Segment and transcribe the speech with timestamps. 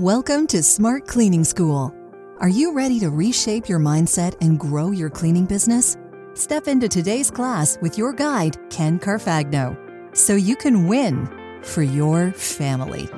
[0.00, 1.94] Welcome to Smart Cleaning School.
[2.38, 5.98] Are you ready to reshape your mindset and grow your cleaning business?
[6.32, 9.76] Step into today's class with your guide, Ken Carfagno,
[10.16, 11.28] so you can win
[11.62, 13.10] for your family.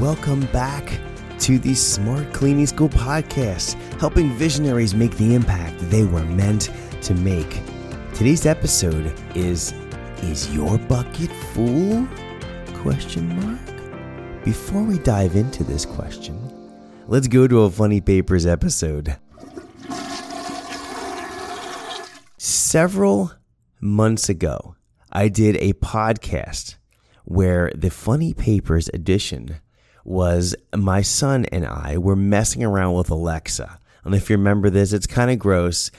[0.00, 0.98] Welcome back
[1.40, 6.70] to the Smart Cleaning School podcast, helping visionaries make the impact they were meant
[7.02, 7.60] to make.
[8.14, 9.74] Today's episode is
[10.22, 12.08] Is Your Bucket Full?
[12.76, 13.59] Question mark.
[14.44, 16.38] Before we dive into this question,
[17.08, 19.18] let's go to a Funny Papers episode.
[22.38, 23.32] Several
[23.82, 24.76] months ago,
[25.12, 26.76] I did a podcast
[27.24, 29.56] where the Funny Papers edition
[30.04, 33.78] was my son and I were messing around with Alexa.
[34.04, 35.90] And if you remember this, it's kind of gross.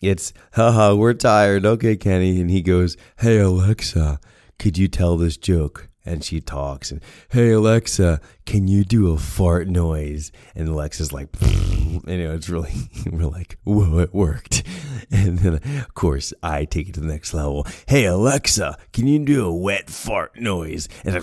[0.00, 1.66] It's, haha, we're tired.
[1.66, 2.40] Okay, Kenny.
[2.40, 4.20] And he goes, Hey, Alexa,
[4.56, 5.87] could you tell this joke?
[6.08, 10.32] And she talks and hey alexa can you do a fart noise?
[10.54, 12.72] And alexa's like you know it's really
[13.12, 14.62] we're like whoa it worked.
[15.10, 17.66] And then of course i take it to the next level.
[17.86, 20.88] Hey alexa can you do a wet fart noise?
[21.04, 21.16] And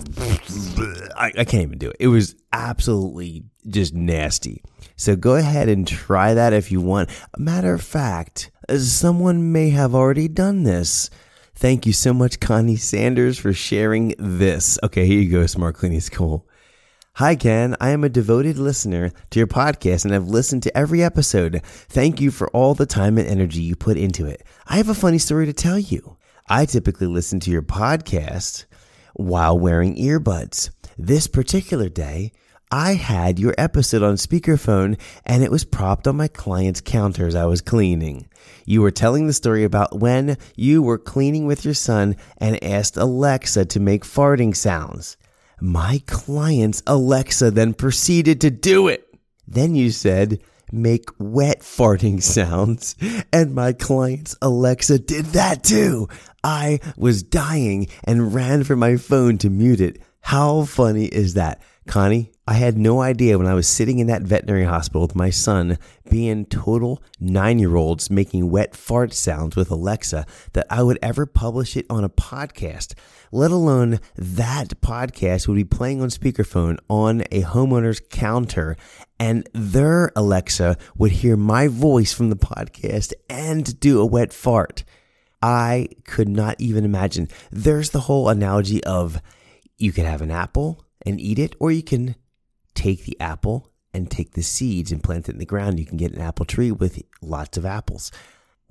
[1.16, 1.96] I, I can't even do it.
[2.00, 4.62] It was absolutely just nasty.
[4.96, 7.10] So go ahead and try that if you want.
[7.36, 11.10] Matter of fact someone may have already done this
[11.58, 14.78] Thank you so much, Connie Sanders, for sharing this.
[14.82, 16.46] Okay, here you go, Smart Cleaning School.
[17.14, 17.74] Hi, Ken.
[17.80, 21.62] I am a devoted listener to your podcast and I've listened to every episode.
[21.64, 24.42] Thank you for all the time and energy you put into it.
[24.66, 26.18] I have a funny story to tell you.
[26.46, 28.66] I typically listen to your podcast
[29.14, 30.68] while wearing earbuds.
[30.98, 32.32] This particular day,
[32.70, 37.36] I had your episode on speakerphone and it was propped on my client's counter as
[37.36, 38.28] I was cleaning.
[38.64, 42.96] You were telling the story about when you were cleaning with your son and asked
[42.96, 45.16] Alexa to make farting sounds.
[45.60, 49.06] My client's Alexa then proceeded to do it.
[49.46, 50.40] Then you said,
[50.72, 52.96] make wet farting sounds.
[53.32, 56.08] And my client's Alexa did that too.
[56.42, 60.02] I was dying and ran for my phone to mute it.
[60.20, 61.62] How funny is that?
[61.86, 65.30] Connie, I had no idea when I was sitting in that veterinary hospital with my
[65.30, 71.00] son, being total nine year olds making wet fart sounds with Alexa, that I would
[71.02, 72.94] ever publish it on a podcast,
[73.32, 78.76] let alone that podcast would be playing on speakerphone on a homeowner's counter
[79.18, 84.84] and their Alexa would hear my voice from the podcast and do a wet fart.
[85.42, 87.28] I could not even imagine.
[87.50, 89.20] There's the whole analogy of
[89.78, 92.14] you can have an apple and eat it, or you can
[92.76, 95.80] take the apple and take the seeds and plant it in the ground.
[95.80, 98.12] You can get an apple tree with lots of apples.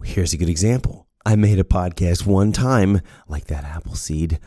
[0.03, 1.07] Here's a good example.
[1.25, 4.39] I made a podcast one time, like that apple seed,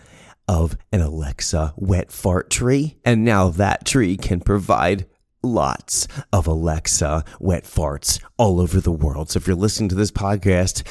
[0.46, 2.96] of an Alexa wet fart tree.
[3.04, 5.06] And now that tree can provide
[5.42, 9.30] lots of Alexa wet farts all over the world.
[9.30, 10.86] So if you're listening to this podcast,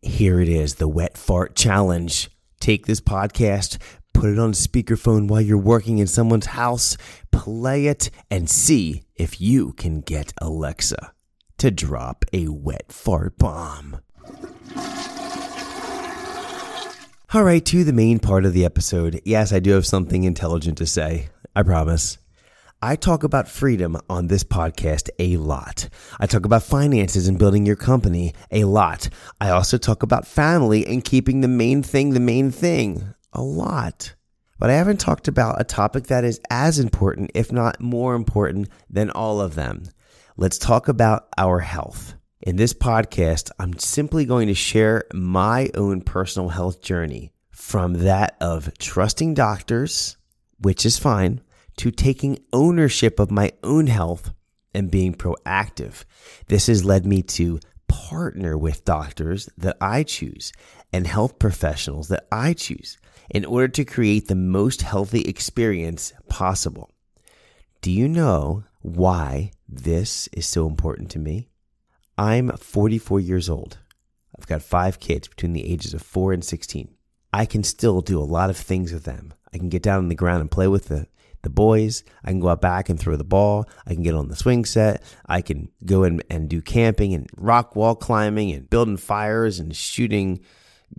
[0.00, 2.30] here it is the wet fart challenge.
[2.58, 3.78] Take this podcast,
[4.14, 6.96] put it on speakerphone while you're working in someone's house,
[7.36, 11.12] play it, and see if you can get Alexa
[11.58, 14.00] to drop a wet fart bomb.
[17.34, 19.20] All right, to the main part of the episode.
[19.24, 21.28] Yes, I do have something intelligent to say.
[21.54, 22.18] I promise.
[22.80, 25.88] I talk about freedom on this podcast a lot.
[26.18, 29.08] I talk about finances and building your company a lot.
[29.40, 34.15] I also talk about family and keeping the main thing the main thing a lot.
[34.58, 38.68] But I haven't talked about a topic that is as important, if not more important,
[38.88, 39.84] than all of them.
[40.36, 42.14] Let's talk about our health.
[42.40, 48.36] In this podcast, I'm simply going to share my own personal health journey from that
[48.40, 50.16] of trusting doctors,
[50.58, 51.40] which is fine,
[51.78, 54.32] to taking ownership of my own health
[54.74, 56.04] and being proactive.
[56.48, 60.52] This has led me to partner with doctors that I choose
[60.92, 62.98] and health professionals that I choose
[63.30, 66.90] in order to create the most healthy experience possible.
[67.80, 71.48] Do you know why this is so important to me?
[72.18, 73.78] I'm 44 years old.
[74.38, 76.88] I've got five kids between the ages of 4 and 16.
[77.32, 79.34] I can still do a lot of things with them.
[79.52, 81.06] I can get down on the ground and play with the,
[81.42, 82.04] the boys.
[82.24, 83.68] I can go out back and throw the ball.
[83.86, 85.02] I can get on the swing set.
[85.26, 89.74] I can go in and do camping and rock wall climbing and building fires and
[89.74, 90.40] shooting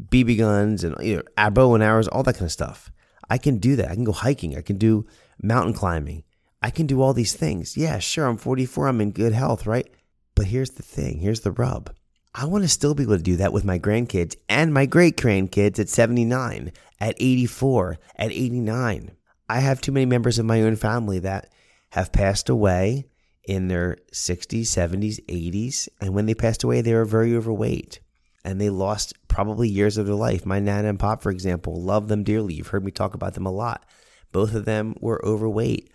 [0.10, 2.92] BB guns and you know, bow and arrows, all that kind of stuff.
[3.30, 3.92] I can do that.
[3.92, 4.57] I can go hiking.
[4.57, 5.06] I can do
[5.42, 6.24] mountain climbing.
[6.62, 7.78] I can do all these things.
[7.78, 8.88] Yeah, sure, I'm 44.
[8.88, 9.88] I'm in good health, right?
[10.36, 11.94] But here's the thing here's the rub.
[12.34, 15.18] I want to still be able to do that with my grandkids and my great
[15.18, 19.12] grandkids at 79, at 84, at 89.
[19.50, 21.51] I have too many members of my own family that
[21.92, 23.06] have passed away
[23.45, 25.90] in their 60s, 70s, 80s.
[26.00, 28.01] And when they passed away, they were very overweight
[28.48, 30.46] and they lost probably years of their life.
[30.46, 32.54] My nana and pop, for example, love them dearly.
[32.54, 33.86] You've heard me talk about them a lot.
[34.32, 35.92] Both of them were overweight.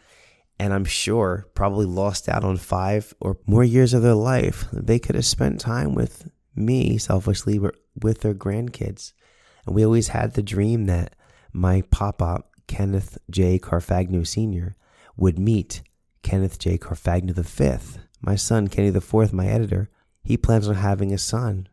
[0.59, 4.67] And I'm sure probably lost out on five or more years of their life.
[4.71, 9.15] They could have spent time with me, selfishly, with their grandkids.
[9.65, 11.17] And we always had the dream that
[11.55, 13.59] my pop up, Kenneth J.
[13.59, 14.77] Carfagno Sr.,
[15.17, 15.81] would meet
[16.23, 16.77] Kenneth J.
[16.77, 17.99] Carfagno V.
[18.21, 19.89] My son, Kenny IV, my editor,
[20.23, 21.69] he plans on having a son.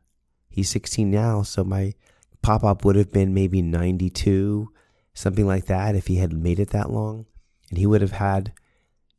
[0.59, 1.93] He's 16 now, so my
[2.41, 4.69] pop up would have been maybe 92,
[5.13, 7.27] something like that, if he had made it that long.
[7.69, 8.51] And he would have had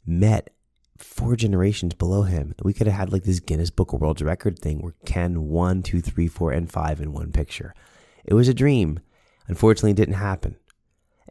[0.05, 0.51] met
[0.99, 2.55] four generations below him.
[2.63, 5.83] We could have had like this Guinness Book of World Record thing where Ken one,
[5.83, 7.75] two, three, four, and five in one picture.
[8.27, 9.01] It was a dream.
[9.49, 10.57] Unfortunately, it didn't happen.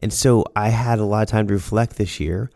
[0.00, 2.50] And so I had a lot of time to reflect this year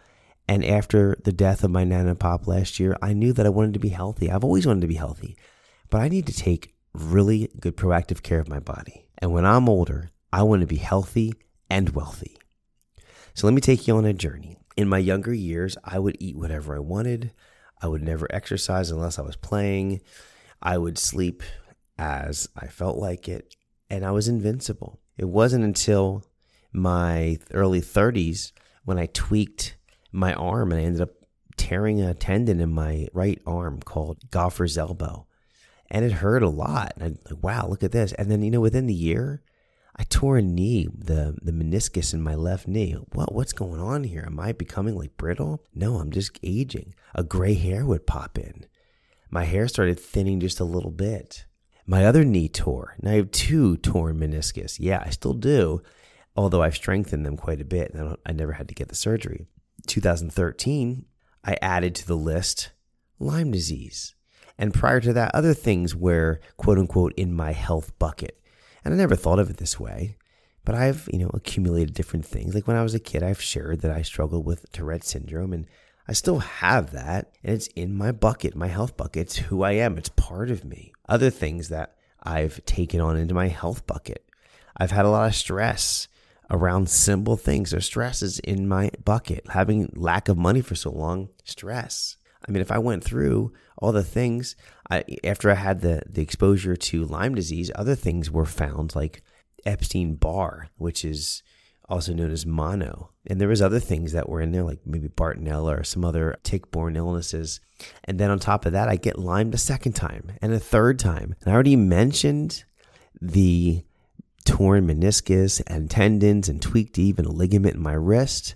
[0.48, 3.50] and after the death of my nana and pop last year, I knew that I
[3.50, 4.28] wanted to be healthy.
[4.28, 5.36] I've always wanted to be healthy,
[5.88, 9.08] but I need to take really good proactive care of my body.
[9.18, 11.34] And when I'm older, I want to be healthy
[11.68, 12.38] and wealthy.
[13.34, 14.58] So let me take you on a journey.
[14.76, 17.32] In my younger years, I would eat whatever I wanted.
[17.82, 20.00] I would never exercise unless I was playing.
[20.62, 21.42] I would sleep
[21.98, 23.54] as I felt like it,
[23.90, 25.00] and I was invincible.
[25.16, 26.24] It wasn't until
[26.72, 28.52] my early 30s
[28.84, 29.76] when I tweaked
[30.10, 31.10] my arm and I ended up
[31.56, 35.26] tearing a tendon in my right arm called golfer's elbow.
[35.94, 36.94] And it hurt a lot.
[36.96, 38.12] And I like, wow, look at this.
[38.14, 39.44] And then, you know, within the year,
[39.94, 42.96] I tore a knee, the, the meniscus in my left knee.
[43.12, 44.24] What, what's going on here?
[44.26, 45.62] Am I becoming like brittle?
[45.72, 46.94] No, I'm just aging.
[47.14, 48.66] A gray hair would pop in.
[49.30, 51.46] My hair started thinning just a little bit.
[51.86, 52.96] My other knee tore.
[53.00, 54.78] Now I have two torn meniscus.
[54.80, 55.80] Yeah, I still do,
[56.34, 58.96] although I've strengthened them quite a bit and I, I never had to get the
[58.96, 59.46] surgery.
[59.86, 61.04] 2013,
[61.44, 62.72] I added to the list
[63.20, 64.16] Lyme disease.
[64.58, 68.40] And prior to that, other things were quote unquote in my health bucket.
[68.84, 70.16] And I never thought of it this way,
[70.64, 72.54] but I've, you know, accumulated different things.
[72.54, 75.66] Like when I was a kid, I've shared that I struggled with Tourette syndrome and
[76.06, 77.32] I still have that.
[77.42, 79.22] And it's in my bucket, my health bucket.
[79.22, 80.92] It's who I am, it's part of me.
[81.08, 84.24] Other things that I've taken on into my health bucket.
[84.76, 86.08] I've had a lot of stress
[86.50, 89.48] around simple things or stresses in my bucket.
[89.50, 92.16] Having lack of money for so long, stress.
[92.46, 94.56] I mean, if I went through all the things
[94.90, 99.22] I, after I had the, the exposure to Lyme disease, other things were found like
[99.64, 101.42] Epstein Barr, which is
[101.88, 103.10] also known as mono.
[103.26, 106.36] And there was other things that were in there, like maybe Bartonella or some other
[106.42, 107.60] tick-borne illnesses.
[108.04, 110.98] And then on top of that, I get Lyme the second time and a third
[110.98, 111.34] time.
[111.40, 112.64] And I already mentioned
[113.20, 113.84] the
[114.44, 118.54] torn meniscus and tendons and tweaked even a ligament in my wrist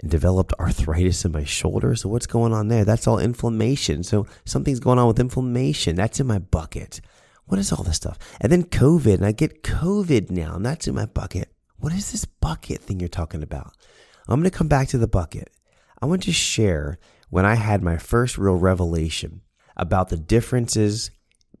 [0.00, 1.94] and developed arthritis in my shoulder.
[1.94, 2.84] So what's going on there?
[2.84, 4.02] That's all inflammation.
[4.02, 5.96] So something's going on with inflammation.
[5.96, 7.00] That's in my bucket.
[7.46, 8.18] What is all this stuff?
[8.40, 11.50] And then COVID, and I get COVID now, and that's in my bucket.
[11.76, 13.76] What is this bucket thing you're talking about?
[14.26, 15.50] I'm going to come back to the bucket.
[16.00, 16.98] I want to share
[17.28, 19.42] when I had my first real revelation
[19.76, 21.10] about the differences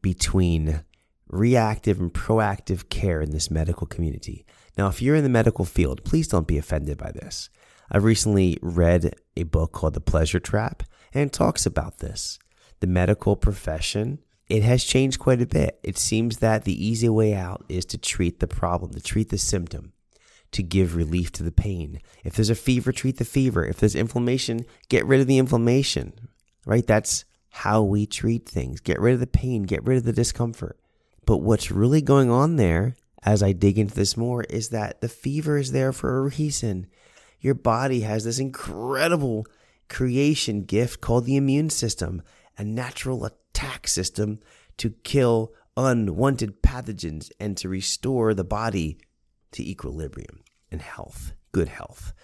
[0.00, 0.84] between
[1.28, 4.46] reactive and proactive care in this medical community.
[4.78, 7.50] Now, if you're in the medical field, please don't be offended by this.
[7.94, 12.40] I've recently read a book called The Pleasure Trap, and talks about this.
[12.80, 15.78] The medical profession, it has changed quite a bit.
[15.84, 19.38] It seems that the easy way out is to treat the problem, to treat the
[19.38, 19.92] symptom,
[20.50, 22.00] to give relief to the pain.
[22.24, 23.64] If there's a fever, treat the fever.
[23.64, 26.14] If there's inflammation, get rid of the inflammation,
[26.66, 26.84] right?
[26.84, 28.80] That's how we treat things.
[28.80, 30.80] Get rid of the pain, get rid of the discomfort.
[31.26, 35.08] But what's really going on there, as I dig into this more, is that the
[35.08, 36.88] fever is there for a reason.
[37.44, 39.46] Your body has this incredible
[39.90, 42.22] creation gift called the immune system,
[42.56, 44.40] a natural attack system
[44.78, 48.96] to kill unwanted pathogens and to restore the body
[49.52, 52.14] to equilibrium and health, good health.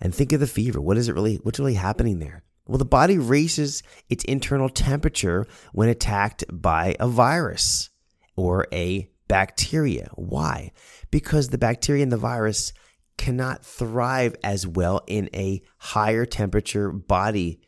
[0.00, 0.80] And think of the fever.
[0.80, 2.42] What is it really what's really happening there?
[2.66, 7.90] Well, the body raises its internal temperature when attacked by a virus
[8.34, 10.08] or a bacteria.
[10.14, 10.72] Why?
[11.12, 12.72] Because the bacteria and the virus
[13.16, 17.60] cannot thrive as well in a higher temperature body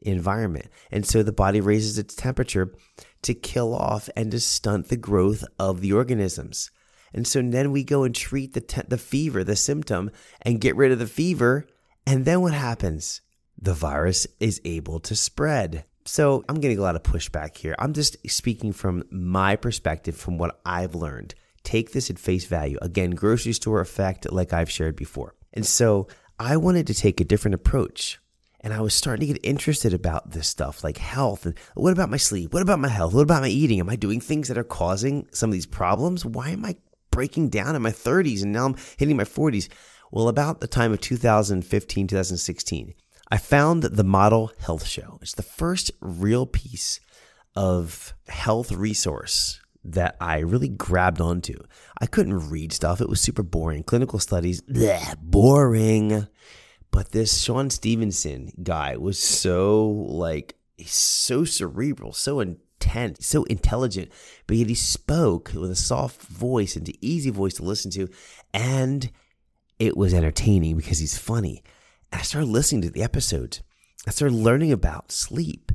[0.00, 0.66] environment.
[0.90, 2.74] And so the body raises its temperature
[3.22, 6.70] to kill off and to stunt the growth of the organisms.
[7.12, 10.10] And so then we go and treat the, te- the fever, the symptom,
[10.42, 11.66] and get rid of the fever.
[12.06, 13.20] And then what happens?
[13.60, 15.84] The virus is able to spread.
[16.04, 17.74] So I'm getting a lot of pushback here.
[17.78, 21.34] I'm just speaking from my perspective, from what I've learned.
[21.68, 22.78] Take this at face value.
[22.80, 25.34] Again, grocery store effect, like I've shared before.
[25.52, 26.08] And so
[26.38, 28.18] I wanted to take a different approach.
[28.60, 32.08] And I was starting to get interested about this stuff like health and what about
[32.08, 32.54] my sleep?
[32.54, 33.12] What about my health?
[33.12, 33.80] What about my eating?
[33.80, 36.24] Am I doing things that are causing some of these problems?
[36.24, 36.76] Why am I
[37.10, 39.68] breaking down in my 30s and now I'm hitting my 40s?
[40.10, 42.94] Well, about the time of 2015, 2016,
[43.30, 45.18] I found the Model Health Show.
[45.20, 46.98] It's the first real piece
[47.54, 49.60] of health resource
[49.92, 51.54] that I really grabbed onto.
[52.00, 53.82] I couldn't read stuff, it was super boring.
[53.82, 56.26] Clinical studies, bleh, boring.
[56.90, 64.10] But this Shawn Stevenson guy was so like, he's so cerebral, so intense, so intelligent,
[64.46, 68.08] but yet he spoke with a soft voice and an easy voice to listen to.
[68.54, 69.10] And
[69.78, 71.62] it was entertaining because he's funny.
[72.12, 73.62] I started listening to the episodes.
[74.06, 75.72] I started learning about sleep.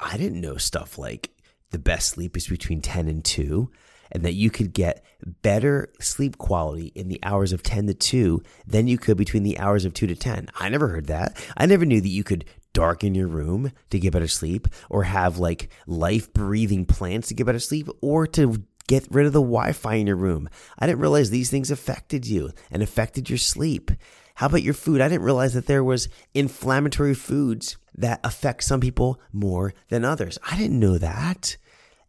[0.00, 1.30] I didn't know stuff like
[1.70, 3.70] the best sleep is between 10 and 2
[4.10, 5.04] and that you could get
[5.42, 9.58] better sleep quality in the hours of 10 to 2 than you could between the
[9.58, 10.48] hours of 2 to 10.
[10.54, 11.36] I never heard that.
[11.56, 15.38] I never knew that you could darken your room to get better sleep or have
[15.38, 19.72] like life breathing plants to get better sleep or to get rid of the Wi
[19.72, 20.48] Fi in your room.
[20.78, 23.90] I didn't realize these things affected you and affected your sleep.
[24.38, 25.00] How about your food?
[25.00, 30.38] I didn't realize that there was inflammatory foods that affect some people more than others.
[30.48, 31.56] I didn't know that.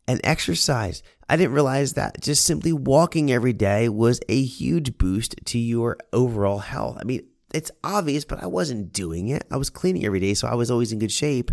[0.07, 1.01] And exercise.
[1.27, 5.97] I didn't realize that just simply walking every day was a huge boost to your
[6.13, 6.99] overall health.
[7.01, 9.45] I mean, it's obvious, but I wasn't doing it.
[9.49, 11.49] I was cleaning every day, so I was always in good shape.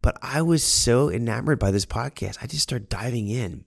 [0.00, 2.38] But I was so enamored by this podcast.
[2.40, 3.66] I just started diving in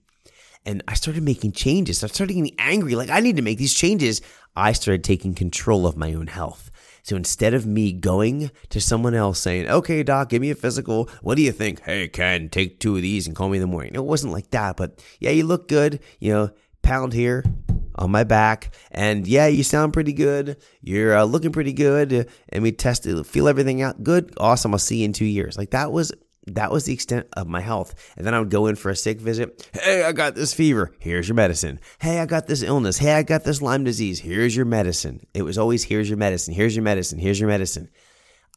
[0.68, 2.04] and I started making changes.
[2.04, 2.94] I started getting angry.
[2.94, 4.20] Like, I need to make these changes.
[4.54, 6.70] I started taking control of my own health.
[7.02, 11.08] So instead of me going to someone else saying, okay, doc, give me a physical.
[11.22, 11.80] What do you think?
[11.80, 13.94] Hey, Ken, take two of these and call me in the morning.
[13.94, 16.00] It wasn't like that, but yeah, you look good.
[16.20, 16.50] You know,
[16.82, 17.46] pound here
[17.94, 18.74] on my back.
[18.90, 20.58] And yeah, you sound pretty good.
[20.82, 22.28] You're uh, looking pretty good.
[22.50, 24.02] And we tested, feel everything out.
[24.02, 24.34] Good.
[24.36, 24.74] Awesome.
[24.74, 25.56] I'll see you in two years.
[25.56, 26.12] Like that was
[26.54, 27.94] that was the extent of my health.
[28.16, 29.68] And then I would go in for a sick visit.
[29.72, 30.92] Hey, I got this fever.
[30.98, 31.80] Here's your medicine.
[32.00, 32.98] Hey, I got this illness.
[32.98, 34.20] Hey, I got this Lyme disease.
[34.20, 35.26] Here's your medicine.
[35.34, 36.54] It was always, here's your medicine.
[36.54, 37.18] Here's your medicine.
[37.18, 37.88] Here's your medicine.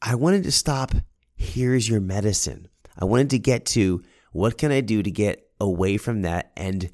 [0.02, 0.94] I wanted to stop.
[1.36, 2.68] Here's your medicine.
[2.98, 6.90] I wanted to get to what can I do to get away from that and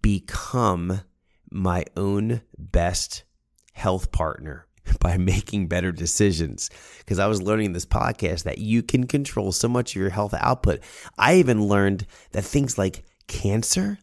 [0.00, 1.02] become
[1.50, 3.24] my own best
[3.72, 4.66] health partner
[5.02, 6.70] by making better decisions.
[6.98, 10.34] Because I was learning this podcast that you can control so much of your health
[10.38, 10.80] output.
[11.18, 13.98] I even learned that things like cancer,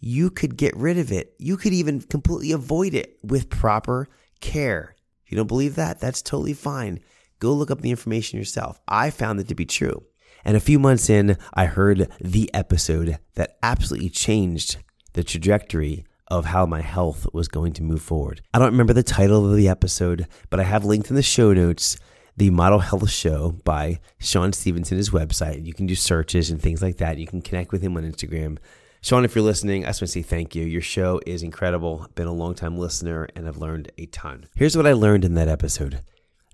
[0.00, 1.34] you could get rid of it.
[1.38, 4.08] You could even completely avoid it with proper
[4.40, 4.96] care.
[5.24, 7.00] If you don't believe that, that's totally fine.
[7.38, 8.80] Go look up the information yourself.
[8.88, 10.04] I found it to be true.
[10.44, 14.78] And a few months in, I heard the episode that absolutely changed
[15.12, 18.40] the trajectory of how my health was going to move forward.
[18.54, 21.52] I don't remember the title of the episode, but I have linked in the show
[21.52, 21.96] notes
[22.36, 25.66] the Model Health Show by Shawn Stevenson, his website.
[25.66, 27.18] You can do searches and things like that.
[27.18, 28.58] You can connect with him on Instagram.
[29.02, 30.64] Shawn, if you're listening, I just want to say thank you.
[30.64, 32.02] Your show is incredible.
[32.04, 34.46] I've been a long time listener and I've learned a ton.
[34.54, 36.02] Here's what I learned in that episode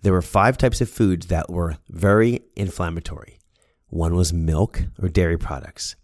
[0.03, 3.39] there were five types of foods that were very inflammatory.
[3.89, 5.97] One was milk or dairy products,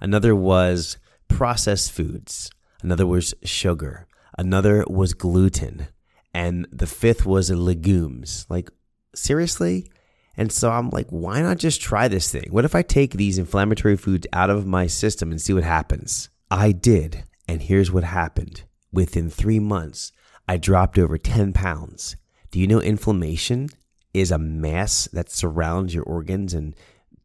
[0.00, 2.50] another was processed foods,
[2.82, 4.06] another was sugar,
[4.36, 5.88] another was gluten,
[6.34, 8.46] and the fifth was legumes.
[8.48, 8.70] Like,
[9.14, 9.90] seriously?
[10.36, 12.46] And so I'm like, why not just try this thing?
[12.50, 16.28] What if I take these inflammatory foods out of my system and see what happens?
[16.50, 17.24] I did.
[17.48, 18.62] And here's what happened.
[18.92, 20.12] Within three months,
[20.46, 22.16] I dropped over 10 pounds.
[22.50, 23.68] Do you know inflammation
[24.14, 26.74] is a mass that surrounds your organs and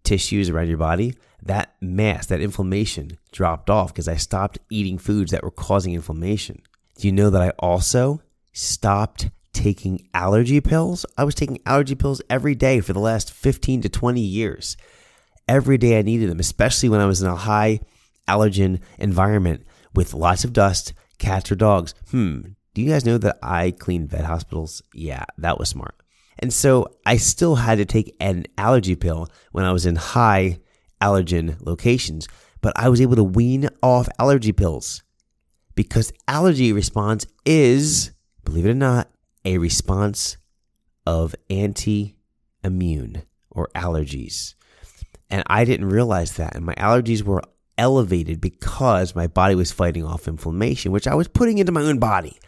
[0.03, 1.13] tissues around your body?
[1.45, 6.61] That mass, that inflammation dropped off because I stopped eating foods that were causing inflammation.
[6.97, 8.21] Do you know that I also
[8.53, 11.05] stopped taking allergy pills?
[11.17, 14.77] I was taking allergy pills every day for the last 15 to 20 years.
[15.47, 17.81] Every day I needed them, especially when I was in a high
[18.27, 21.93] allergen environment with lots of dust, cats or dogs.
[22.11, 22.41] Hmm,
[22.73, 24.81] do you guys know that I clean vet hospitals?
[24.93, 25.95] Yeah, that was smart.
[26.39, 30.59] And so I still had to take an allergy pill when I was in high
[31.03, 32.27] allergen locations,
[32.61, 35.03] but I was able to wean off allergy pills
[35.75, 38.11] because allergy response is,
[38.45, 39.09] believe it or not,
[39.45, 40.37] a response
[41.05, 42.15] of anti
[42.63, 44.55] immune or allergies.
[45.29, 46.55] And I didn't realize that.
[46.55, 47.43] And my allergies were
[47.77, 51.99] elevated because my body was fighting off inflammation, which I was putting into my own
[51.99, 52.39] body.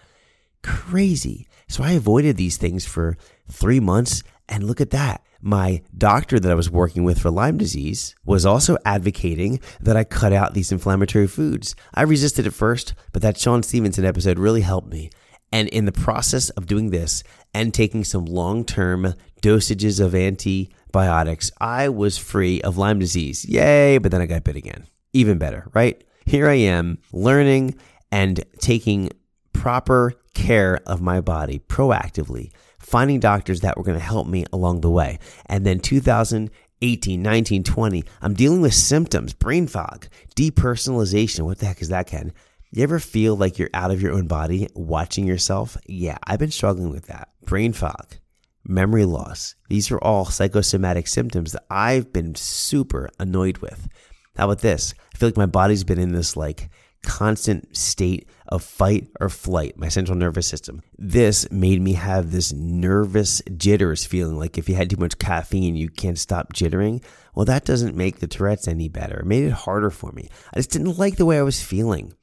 [0.64, 1.48] Crazy.
[1.68, 3.18] So I avoided these things for
[3.52, 4.24] three months.
[4.48, 8.48] And look at that my doctor that I was working with for Lyme disease was
[8.48, 11.76] also advocating that I cut out these inflammatory foods.
[11.94, 15.12] I resisted at first, but that Shawn Stevenson episode really helped me.
[15.52, 17.24] And in the process of doing this
[17.54, 23.46] and taking some long term dosages of antibiotics, I was free of Lyme disease.
[23.46, 24.00] Yay!
[24.00, 24.88] But then I got bit again.
[25.14, 26.04] Even better, right?
[26.26, 27.76] Here I am learning
[28.12, 29.12] and taking
[29.54, 32.52] proper care of my body proactively,
[32.86, 35.18] finding doctors that were going to help me along the way.
[35.48, 41.46] And then 2018, 19, 20, I'm dealing with symptoms, brain fog, depersonalization.
[41.46, 42.32] What the heck is that, Ken?
[42.72, 45.78] You ever feel like you're out of your own body watching yourself?
[45.88, 47.30] Yeah, I've been struggling with that.
[47.46, 48.16] Brain fog,
[48.64, 49.56] memory loss.
[49.70, 53.88] These are all psychosomatic symptoms that I've been super annoyed with.
[54.36, 54.94] How about this?
[55.14, 56.70] I feel like my body's been in this like
[57.02, 60.82] constant state of fight or flight, my central nervous system.
[60.98, 65.76] This made me have this nervous jitters feeling like if you had too much caffeine,
[65.76, 67.04] you can't stop jittering.
[67.34, 69.20] Well, that doesn't make the Tourette's any better.
[69.20, 70.30] It made it harder for me.
[70.54, 72.14] I just didn't like the way I was feeling.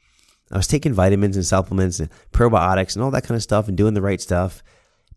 [0.50, 3.76] I was taking vitamins and supplements and probiotics and all that kind of stuff and
[3.76, 4.62] doing the right stuff,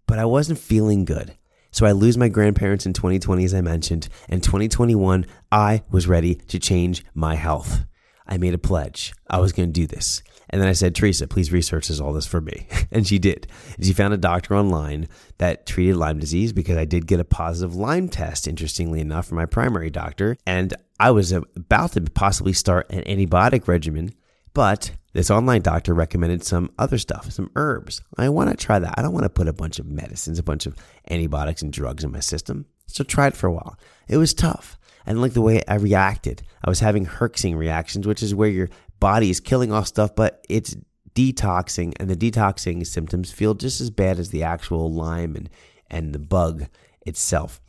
[0.08, 1.36] but I wasn't feeling good.
[1.72, 6.36] So I lose my grandparents in 2020, as I mentioned, and 2021, I was ready
[6.36, 7.84] to change my health.
[8.28, 9.14] I made a pledge.
[9.30, 10.24] I was going to do this.
[10.50, 12.68] And then I said, Teresa, please research this, all this for me.
[12.92, 13.48] and she did.
[13.82, 17.76] She found a doctor online that treated Lyme disease because I did get a positive
[17.76, 20.38] Lyme test, interestingly enough, from my primary doctor.
[20.46, 24.14] And I was about to possibly start an antibiotic regimen,
[24.54, 28.02] but this online doctor recommended some other stuff, some herbs.
[28.18, 28.96] I want to try that.
[28.98, 30.76] I don't want to put a bunch of medicines, a bunch of
[31.10, 32.66] antibiotics and drugs in my system.
[32.88, 33.78] So try it for a while.
[34.08, 34.78] It was tough.
[35.12, 36.44] Didn't like the way I reacted.
[36.64, 38.70] I was having herxing reactions, which is where your
[39.00, 40.76] body is killing off stuff, but it's
[41.14, 45.50] detoxing, and the detoxing symptoms feel just as bad as the actual Lyme and,
[45.90, 46.66] and the bug
[47.06, 47.62] itself.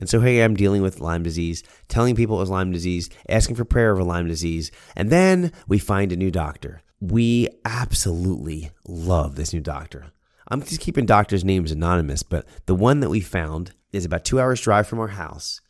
[0.00, 3.08] And so here I am dealing with Lyme disease, telling people it was Lyme disease,
[3.28, 6.82] asking for prayer over Lyme disease, and then we find a new doctor.
[7.00, 10.06] We absolutely love this new doctor.
[10.48, 14.40] I'm just keeping doctors' names anonymous, but the one that we found is about two
[14.40, 15.60] hours' drive from our house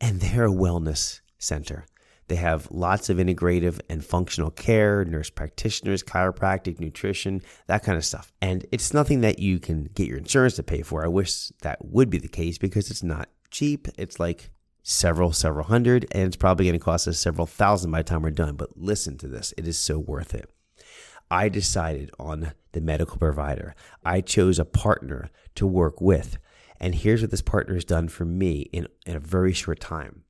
[0.00, 1.86] and they're a wellness center.
[2.28, 8.04] They have lots of integrative and functional care, nurse practitioners, chiropractic, nutrition, that kind of
[8.04, 8.32] stuff.
[8.40, 11.04] And it's nothing that you can get your insurance to pay for.
[11.04, 13.88] I wish that would be the case because it's not cheap.
[13.98, 14.50] It's like
[14.82, 18.22] several, several hundred, and it's probably going to cost us several thousand by the time
[18.22, 18.56] we're done.
[18.56, 20.48] But listen to this, it is so worth it.
[21.30, 23.74] I decided on the medical provider.
[24.04, 26.38] I chose a partner to work with
[26.84, 30.24] and here's what this partner has done for me in, in a very short time.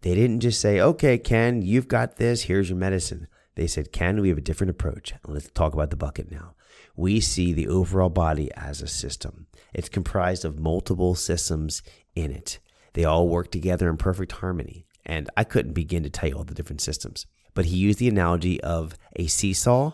[0.00, 2.42] They didn't just say, okay, Ken, you've got this.
[2.42, 3.28] Here's your medicine.
[3.54, 5.14] They said, Ken, we have a different approach.
[5.24, 6.56] Let's talk about the bucket now.
[6.96, 9.46] We see the overall body as a system.
[9.72, 11.84] It's comprised of multiple systems
[12.16, 12.58] in it.
[12.94, 14.86] They all work together in perfect harmony.
[15.06, 17.26] And I couldn't begin to tell you all the different systems.
[17.54, 19.92] But he used the analogy of a seesaw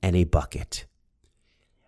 [0.00, 0.86] and a bucket.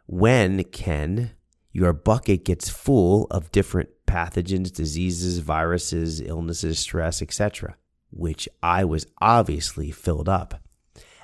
[0.06, 1.30] When, Ken,
[1.72, 7.76] your bucket gets full of different pathogens, diseases, viruses, illnesses, stress, etc.,
[8.10, 10.60] which I was obviously filled up.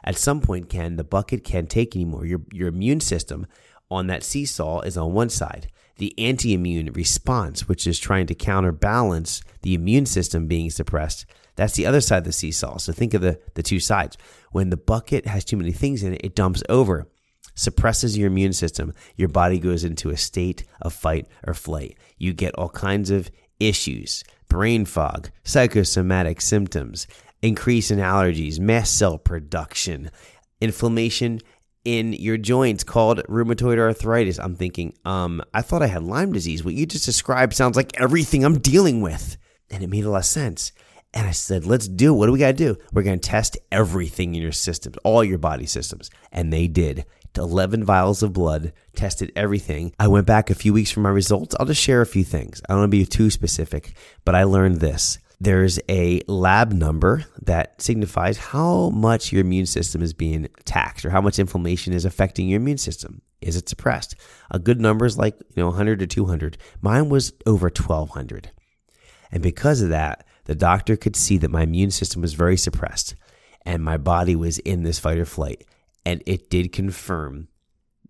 [0.02, 2.24] At some point, Ken, the bucket can't take anymore.
[2.24, 3.46] Your, your immune system
[3.90, 5.68] on that seesaw is on one side.
[5.96, 11.74] The anti immune response, which is trying to counterbalance the immune system being suppressed, that's
[11.74, 12.78] the other side of the seesaw.
[12.78, 14.16] So think of the, the two sides.
[14.52, 17.08] When the bucket has too many things in it, it dumps over
[17.58, 21.98] suppresses your immune system, your body goes into a state of fight or flight.
[22.16, 27.06] You get all kinds of issues brain fog, psychosomatic symptoms,
[27.42, 30.10] increase in allergies, mast cell production,
[30.60, 31.40] inflammation
[31.84, 34.38] in your joints called rheumatoid arthritis.
[34.38, 36.64] I'm thinking, um, I thought I had Lyme disease.
[36.64, 39.36] What you just described sounds like everything I'm dealing with.
[39.70, 40.72] And it made a lot of sense.
[41.14, 42.16] And I said, let's do it.
[42.18, 42.76] What do we got to do?
[42.92, 46.10] We're going to test everything in your systems, all your body systems.
[46.32, 47.04] And they did.
[47.36, 49.92] 11 vials of blood, tested everything.
[49.98, 51.54] I went back a few weeks for my results.
[51.58, 52.62] I'll just share a few things.
[52.68, 55.18] I don't want to be too specific, but I learned this.
[55.40, 61.10] There's a lab number that signifies how much your immune system is being taxed or
[61.10, 63.22] how much inflammation is affecting your immune system.
[63.40, 64.16] Is it suppressed?
[64.50, 66.58] A good number is like, you know, 100 to 200.
[66.80, 68.50] Mine was over 1200.
[69.30, 73.14] And because of that, the doctor could see that my immune system was very suppressed
[73.64, 75.64] and my body was in this fight or flight
[76.08, 77.48] and it did confirm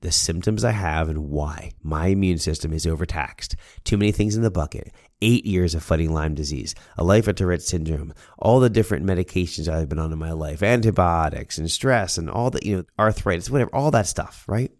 [0.03, 3.57] the symptoms I have and why my immune system is overtaxed.
[3.83, 4.93] Too many things in the bucket.
[5.21, 9.67] Eight years of fighting Lyme disease, a life of Tourette syndrome, all the different medications
[9.67, 13.51] I've been on in my life, antibiotics and stress and all the, you know, arthritis,
[13.51, 14.71] whatever, all that stuff, right?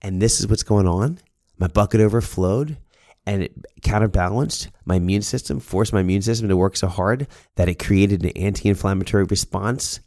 [0.00, 1.18] And this is what's going on.
[1.58, 2.78] My bucket overflowed
[3.26, 7.68] and it counterbalanced my immune system, forced my immune system to work so hard that
[7.68, 10.00] it created an anti inflammatory response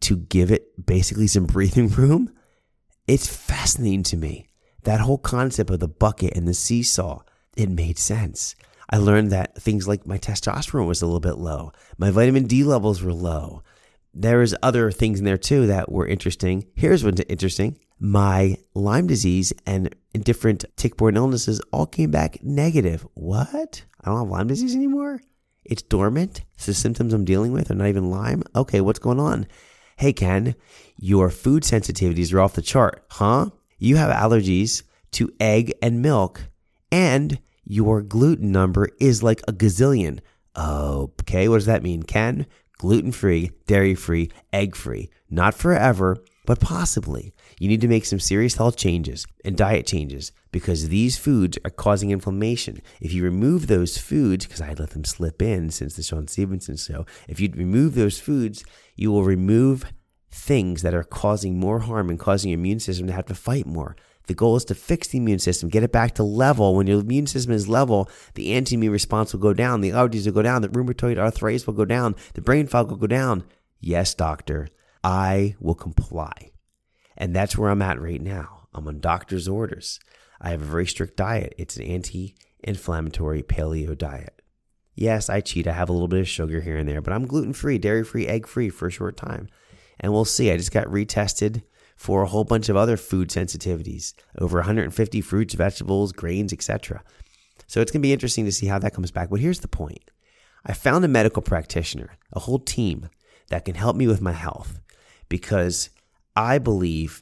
[0.00, 2.30] to give it basically some breathing room,
[3.06, 4.48] it's fascinating to me
[4.84, 7.22] That whole concept of the bucket and the seesaw,
[7.56, 8.54] it made sense.
[8.90, 12.64] I learned that things like my testosterone was a little bit low, my vitamin D
[12.64, 13.62] levels were low.
[14.12, 16.66] There was other things in there too that were interesting.
[16.76, 17.78] Here's what's interesting.
[17.98, 23.06] My Lyme disease and different tick-borne illnesses all came back negative.
[23.14, 23.84] What?
[24.02, 25.20] I don't have Lyme disease anymore?
[25.64, 26.42] It's dormant?
[26.54, 28.42] It's the symptoms I'm dealing with are not even Lyme?
[28.54, 29.46] Okay, what's going on?
[29.96, 30.54] Hey, Ken,
[30.96, 33.50] your food sensitivities are off the chart, huh?
[33.78, 36.48] You have allergies to egg and milk,
[36.90, 40.20] and your gluten number is like a gazillion.
[40.56, 42.46] Okay, what does that mean, Ken?
[42.78, 45.10] Gluten free, dairy free, egg free.
[45.30, 47.32] Not forever, but possibly.
[47.58, 51.70] You need to make some serious health changes and diet changes because these foods are
[51.70, 52.80] causing inflammation.
[53.00, 56.76] If you remove those foods, because I let them slip in since the Shawn Stevenson
[56.76, 58.64] show, if you remove those foods,
[58.96, 59.86] you will remove
[60.30, 63.66] things that are causing more harm and causing your immune system to have to fight
[63.66, 63.96] more.
[64.26, 66.74] The goal is to fix the immune system, get it back to level.
[66.74, 70.24] When your immune system is level, the anti immune response will go down, the allergies
[70.24, 73.44] will go down, the rheumatoid arthritis will go down, the brain fog will go down.
[73.80, 74.68] Yes, doctor,
[75.04, 76.50] I will comply.
[77.16, 78.68] And that's where I'm at right now.
[78.72, 80.00] I'm on doctor's orders.
[80.40, 81.54] I have a very strict diet.
[81.58, 84.40] It's an anti inflammatory paleo diet.
[84.94, 85.66] Yes, I cheat.
[85.66, 88.04] I have a little bit of sugar here and there, but I'm gluten free, dairy
[88.04, 89.48] free, egg free for a short time.
[90.00, 90.50] And we'll see.
[90.50, 91.62] I just got retested
[91.96, 97.02] for a whole bunch of other food sensitivities over 150 fruits, vegetables, grains, etc.
[97.66, 99.30] So it's going to be interesting to see how that comes back.
[99.30, 100.10] But here's the point
[100.64, 103.10] I found a medical practitioner, a whole team
[103.50, 104.80] that can help me with my health
[105.34, 105.90] because
[106.36, 107.20] I believe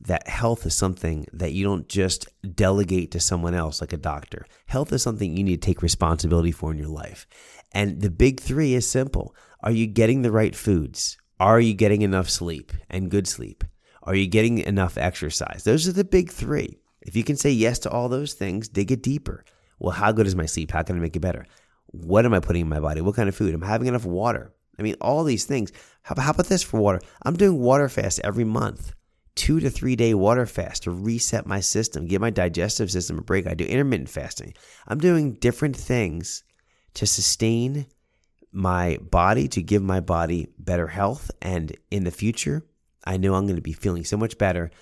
[0.00, 4.46] that health is something that you don't just delegate to someone else like a doctor.
[4.66, 7.24] Health is something you need to take responsibility for in your life.
[7.70, 9.32] And the big three is simple.
[9.60, 11.18] Are you getting the right foods?
[11.38, 13.62] Are you getting enough sleep and good sleep?
[14.02, 15.62] Are you getting enough exercise?
[15.62, 16.80] Those are the big three.
[17.00, 19.44] If you can say yes to all those things, dig it deeper.
[19.78, 20.72] Well, how good is my sleep?
[20.72, 21.46] How can I make it better?
[21.86, 23.02] What am I putting in my body?
[23.02, 23.54] What kind of food?
[23.54, 24.52] Am I having enough water?
[24.82, 25.72] I mean, all these things.
[26.02, 27.00] How, about this for water?
[27.22, 28.92] I'm doing water fast every month,
[29.36, 33.22] two to three day water fast to reset my system, give my digestive system a
[33.22, 33.46] break.
[33.46, 34.54] I do intermittent fasting.
[34.88, 36.42] I'm doing different things
[36.94, 37.86] to sustain
[38.50, 41.30] my body, to give my body better health.
[41.40, 42.66] And in the future,
[43.04, 44.72] I know I'm going to be feeling so much better.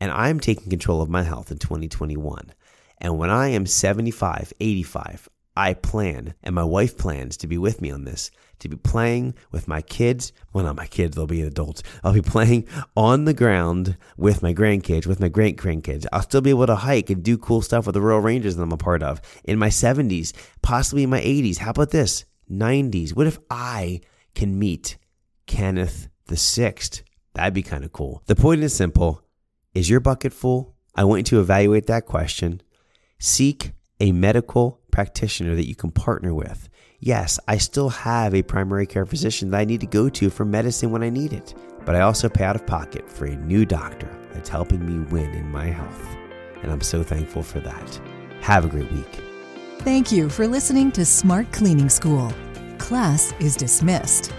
[0.00, 2.54] And I'm taking control of my health in 2021.
[2.98, 7.82] And when I am 75, 85, I plan, and my wife plans to be with
[7.82, 10.32] me on this, to be playing with my kids.
[10.52, 11.82] Well, not my kids, they'll be adults.
[12.04, 16.06] I'll be playing on the ground with my grandkids, with my great grandkids.
[16.12, 18.62] I'll still be able to hike and do cool stuff with the Royal Rangers that
[18.62, 21.58] I'm a part of in my 70s, possibly in my 80s.
[21.58, 22.24] How about this?
[22.48, 23.16] 90s.
[23.16, 24.00] What if I
[24.36, 24.96] can meet
[25.46, 27.02] Kenneth the Sixth?
[27.34, 28.22] That'd be kind of cool.
[28.26, 29.24] The point is simple.
[29.74, 30.76] Is your bucket full?
[30.94, 32.62] I want you to evaluate that question.
[33.18, 36.68] Seek a medical practitioner that you can partner with.
[37.00, 40.44] Yes, I still have a primary care physician that I need to go to for
[40.44, 43.64] medicine when I need it, but I also pay out of pocket for a new
[43.64, 46.04] doctor that's helping me win in my health.
[46.62, 48.00] And I'm so thankful for that.
[48.40, 49.20] Have a great week.
[49.80, 52.32] Thank you for listening to Smart Cleaning School.
[52.78, 54.32] Class is dismissed.